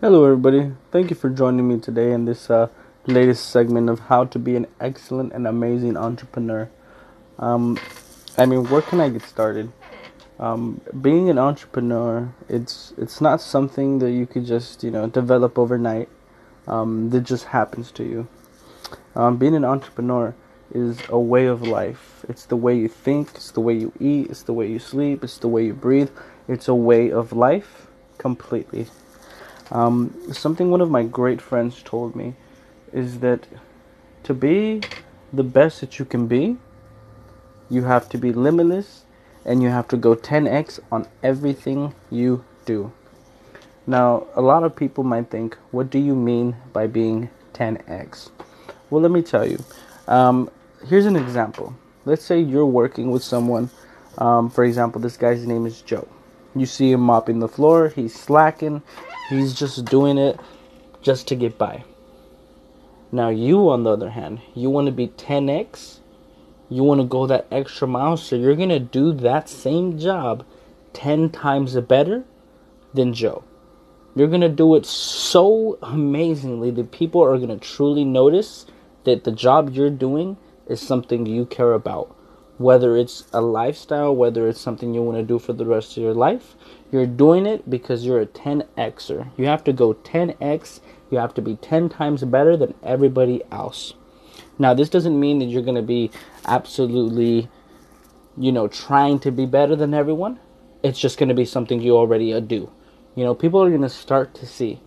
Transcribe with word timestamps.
Hello, 0.00 0.24
everybody. 0.24 0.72
Thank 0.90 1.08
you 1.10 1.16
for 1.16 1.30
joining 1.30 1.68
me 1.68 1.78
today 1.78 2.10
in 2.10 2.24
this 2.24 2.50
uh, 2.50 2.66
latest 3.06 3.48
segment 3.48 3.88
of 3.88 4.00
how 4.00 4.24
to 4.24 4.40
be 4.40 4.56
an 4.56 4.66
excellent 4.80 5.32
and 5.32 5.46
amazing 5.46 5.96
entrepreneur. 5.96 6.68
Um, 7.38 7.78
I 8.36 8.44
mean, 8.44 8.64
where 8.64 8.82
can 8.82 9.00
I 9.00 9.08
get 9.08 9.22
started? 9.22 9.72
Um, 10.40 10.80
being 11.00 11.30
an 11.30 11.38
entrepreneur, 11.38 12.34
it's 12.48 12.92
it's 12.98 13.20
not 13.20 13.40
something 13.40 14.00
that 14.00 14.10
you 14.10 14.26
could 14.26 14.44
just 14.44 14.82
you 14.82 14.90
know 14.90 15.06
develop 15.06 15.60
overnight. 15.60 16.08
Um, 16.66 17.10
that 17.10 17.20
just 17.20 17.44
happens 17.44 17.92
to 17.92 18.02
you. 18.02 18.26
Um, 19.14 19.36
being 19.36 19.54
an 19.54 19.64
entrepreneur 19.64 20.34
is 20.74 20.98
a 21.08 21.20
way 21.20 21.46
of 21.46 21.62
life. 21.62 22.26
It's 22.28 22.46
the 22.46 22.56
way 22.56 22.76
you 22.76 22.88
think. 22.88 23.30
It's 23.36 23.52
the 23.52 23.60
way 23.60 23.74
you 23.74 23.92
eat. 24.00 24.28
It's 24.28 24.42
the 24.42 24.54
way 24.54 24.66
you 24.66 24.80
sleep. 24.80 25.22
It's 25.22 25.38
the 25.38 25.48
way 25.48 25.64
you 25.64 25.72
breathe. 25.72 26.10
It's 26.48 26.66
a 26.66 26.74
way 26.74 27.12
of 27.12 27.32
life 27.32 27.86
completely. 28.18 28.88
Um, 29.70 30.14
something 30.32 30.70
one 30.70 30.80
of 30.80 30.90
my 30.90 31.04
great 31.04 31.40
friends 31.40 31.82
told 31.82 32.14
me 32.14 32.34
is 32.92 33.20
that 33.20 33.46
to 34.24 34.34
be 34.34 34.80
the 35.32 35.42
best 35.42 35.80
that 35.80 35.98
you 35.98 36.04
can 36.04 36.26
be, 36.26 36.56
you 37.70 37.84
have 37.84 38.08
to 38.10 38.18
be 38.18 38.32
limitless 38.32 39.04
and 39.44 39.62
you 39.62 39.68
have 39.68 39.88
to 39.88 39.96
go 39.96 40.14
10x 40.14 40.80
on 40.92 41.06
everything 41.22 41.94
you 42.10 42.44
do. 42.64 42.92
Now, 43.86 44.26
a 44.34 44.40
lot 44.40 44.64
of 44.64 44.74
people 44.74 45.04
might 45.04 45.30
think, 45.30 45.56
what 45.70 45.90
do 45.90 45.98
you 45.98 46.14
mean 46.14 46.56
by 46.72 46.86
being 46.86 47.28
10x? 47.52 48.30
Well, 48.88 49.02
let 49.02 49.10
me 49.10 49.22
tell 49.22 49.46
you. 49.46 49.62
Um, 50.08 50.50
here's 50.86 51.06
an 51.06 51.16
example. 51.16 51.74
Let's 52.06 52.24
say 52.24 52.40
you're 52.40 52.66
working 52.66 53.10
with 53.10 53.22
someone. 53.22 53.70
Um, 54.16 54.48
for 54.48 54.64
example, 54.64 55.00
this 55.00 55.16
guy's 55.16 55.46
name 55.46 55.66
is 55.66 55.82
Joe. 55.82 56.08
You 56.54 56.66
see 56.66 56.92
him 56.92 57.00
mopping 57.00 57.40
the 57.40 57.48
floor, 57.48 57.88
he's 57.88 58.14
slacking, 58.14 58.82
He's 59.30 59.54
just 59.54 59.86
doing 59.86 60.18
it 60.18 60.38
just 61.00 61.28
to 61.28 61.34
get 61.34 61.56
by. 61.56 61.84
Now, 63.10 63.30
you, 63.30 63.70
on 63.70 63.84
the 63.84 63.90
other 63.90 64.10
hand, 64.10 64.40
you 64.54 64.68
want 64.68 64.86
to 64.86 64.92
be 64.92 65.08
10x. 65.08 66.00
You 66.68 66.82
want 66.82 67.00
to 67.00 67.06
go 67.06 67.26
that 67.26 67.46
extra 67.50 67.88
mile. 67.88 68.16
So 68.16 68.36
you're 68.36 68.56
going 68.56 68.68
to 68.68 68.80
do 68.80 69.12
that 69.12 69.48
same 69.48 69.98
job 69.98 70.44
10 70.92 71.30
times 71.30 71.74
better 71.76 72.24
than 72.92 73.14
Joe. 73.14 73.44
You're 74.14 74.28
going 74.28 74.42
to 74.42 74.48
do 74.48 74.74
it 74.74 74.84
so 74.84 75.78
amazingly 75.82 76.70
that 76.72 76.92
people 76.92 77.22
are 77.22 77.38
going 77.38 77.48
to 77.48 77.56
truly 77.56 78.04
notice 78.04 78.66
that 79.04 79.24
the 79.24 79.32
job 79.32 79.70
you're 79.70 79.90
doing 79.90 80.36
is 80.68 80.80
something 80.80 81.26
you 81.26 81.46
care 81.46 81.72
about 81.72 82.14
whether 82.58 82.96
it's 82.96 83.24
a 83.32 83.40
lifestyle, 83.40 84.14
whether 84.14 84.48
it's 84.48 84.60
something 84.60 84.94
you 84.94 85.02
want 85.02 85.18
to 85.18 85.24
do 85.24 85.38
for 85.38 85.52
the 85.52 85.66
rest 85.66 85.96
of 85.96 86.02
your 86.02 86.14
life, 86.14 86.54
you're 86.92 87.06
doing 87.06 87.46
it 87.46 87.68
because 87.68 88.04
you're 88.04 88.20
a 88.20 88.26
10xer. 88.26 89.28
You 89.36 89.46
have 89.46 89.64
to 89.64 89.72
go 89.72 89.94
10x, 89.94 90.80
you 91.10 91.18
have 91.18 91.34
to 91.34 91.42
be 91.42 91.56
10 91.56 91.88
times 91.88 92.22
better 92.22 92.56
than 92.56 92.74
everybody 92.82 93.42
else. 93.50 93.94
Now, 94.58 94.72
this 94.72 94.88
doesn't 94.88 95.18
mean 95.18 95.40
that 95.40 95.46
you're 95.46 95.62
going 95.62 95.74
to 95.74 95.82
be 95.82 96.12
absolutely, 96.44 97.48
you 98.36 98.52
know, 98.52 98.68
trying 98.68 99.18
to 99.20 99.32
be 99.32 99.46
better 99.46 99.74
than 99.74 99.92
everyone. 99.92 100.38
It's 100.82 101.00
just 101.00 101.18
going 101.18 101.28
to 101.28 101.34
be 101.34 101.44
something 101.44 101.80
you 101.80 101.96
already 101.96 102.32
uh, 102.32 102.40
do. 102.40 102.70
You 103.16 103.24
know, 103.24 103.34
people 103.34 103.62
are 103.62 103.70
going 103.70 103.82
to 103.82 103.88
start 103.88 104.34
to 104.34 104.46
see 104.46 104.80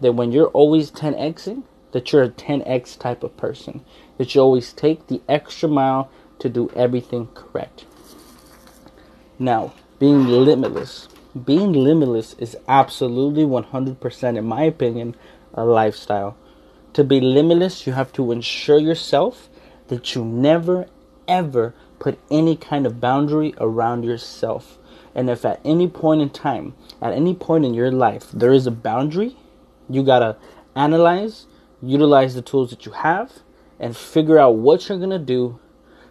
that 0.00 0.12
when 0.12 0.32
you're 0.32 0.48
always 0.48 0.90
10xing, 0.90 1.64
that 1.92 2.12
you're 2.12 2.22
a 2.22 2.30
10x 2.30 2.98
type 2.98 3.22
of 3.22 3.36
person. 3.36 3.84
That 4.16 4.34
you 4.34 4.40
always 4.40 4.72
take 4.72 5.08
the 5.08 5.20
extra 5.28 5.68
mile 5.68 6.10
to 6.40 6.48
do 6.48 6.70
everything 6.74 7.28
correct. 7.34 7.84
Now, 9.38 9.72
being 9.98 10.26
limitless. 10.26 11.08
Being 11.44 11.72
limitless 11.72 12.34
is 12.38 12.56
absolutely 12.66 13.44
100%, 13.44 14.36
in 14.36 14.44
my 14.44 14.64
opinion, 14.64 15.14
a 15.54 15.64
lifestyle. 15.64 16.36
To 16.94 17.04
be 17.04 17.20
limitless, 17.20 17.86
you 17.86 17.92
have 17.92 18.12
to 18.14 18.32
ensure 18.32 18.78
yourself 18.78 19.48
that 19.88 20.14
you 20.14 20.24
never, 20.24 20.86
ever 21.28 21.74
put 21.98 22.18
any 22.30 22.56
kind 22.56 22.86
of 22.86 23.00
boundary 23.00 23.54
around 23.58 24.04
yourself. 24.04 24.78
And 25.14 25.30
if 25.30 25.44
at 25.44 25.60
any 25.64 25.88
point 25.88 26.22
in 26.22 26.30
time, 26.30 26.74
at 27.00 27.12
any 27.12 27.34
point 27.34 27.64
in 27.64 27.74
your 27.74 27.92
life, 27.92 28.30
there 28.32 28.52
is 28.52 28.66
a 28.66 28.70
boundary, 28.70 29.36
you 29.88 30.02
gotta 30.02 30.36
analyze, 30.74 31.46
utilize 31.82 32.34
the 32.34 32.42
tools 32.42 32.70
that 32.70 32.86
you 32.86 32.92
have, 32.92 33.40
and 33.78 33.96
figure 33.96 34.38
out 34.38 34.56
what 34.56 34.88
you're 34.88 34.98
gonna 34.98 35.18
do 35.18 35.58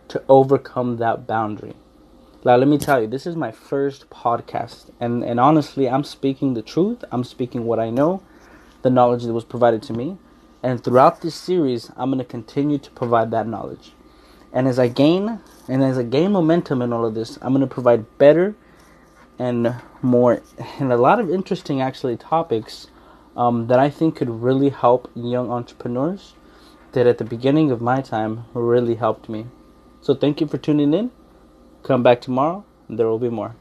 to 0.10 0.24
overcome 0.28 0.98
that 0.98 1.26
boundary. 1.26 1.74
Now, 2.46 2.56
let 2.56 2.68
me 2.68 2.78
tell 2.78 3.02
you, 3.02 3.08
this 3.08 3.26
is 3.26 3.36
my 3.36 3.52
first 3.52 4.10
podcast, 4.10 4.92
and, 5.00 5.24
and 5.24 5.40
honestly, 5.40 5.90
I'm 5.90 6.04
speaking 6.04 6.54
the 6.54 6.62
truth. 6.62 7.04
I'm 7.12 7.24
speaking 7.24 7.66
what 7.66 7.80
I 7.80 7.90
know, 7.90 8.24
the 8.82 8.90
knowledge 8.90 9.24
that 9.24 9.34
was 9.34 9.44
provided 9.44 9.84
to 9.84 9.94
me. 9.94 10.18
And 10.64 10.84
throughout 10.84 11.22
this 11.22 11.36
series, 11.36 11.92
I'm 11.98 12.10
going 12.10 12.20
to 12.20 12.26
continue 12.26 12.78
to 12.78 12.92
provide 12.92 13.32
that 13.32 13.48
knowledge. 13.48 13.92
And 14.54 14.68
as 14.68 14.80
I 14.80 14.88
gain, 14.88 15.42
and 15.68 15.84
as 15.84 15.98
I 15.98 16.04
gain 16.04 16.32
momentum 16.32 16.82
in 16.82 16.94
all 16.94 17.06
of 17.06 17.14
this, 17.14 17.38
I'm 17.42 17.54
going 17.54 17.62
to 17.62 17.68
provide 17.68 18.18
better 18.18 18.56
and 19.38 19.76
more, 20.02 20.42
and 20.80 20.92
a 20.92 20.98
lot 20.98 21.20
of 21.20 21.30
interesting, 21.30 21.82
actually, 21.82 22.18
topics 22.18 22.88
um, 23.38 23.68
that 23.68 23.80
I 23.80 23.90
think 23.90 24.16
could 24.18 24.30
really 24.30 24.70
help 24.70 25.10
young 25.16 25.50
entrepreneurs 25.52 26.34
that 26.92 27.06
at 27.06 27.18
the 27.20 27.24
beginning 27.24 27.72
of 27.72 27.82
my 27.82 28.02
time 28.02 28.46
really 28.54 28.96
helped 28.96 29.30
me. 29.30 29.46
So 30.02 30.16
thank 30.16 30.42
you 30.42 30.48
for 30.48 30.58
tuning 30.58 30.94
in. 30.94 31.12
Come 31.84 32.04
back 32.04 32.22
tomorrow, 32.22 32.64
there 32.90 33.08
will 33.08 33.20
be 33.20 33.30
more. 33.30 33.56